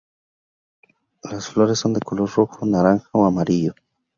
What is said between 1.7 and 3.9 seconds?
son de color rojo, naranja o amarillo.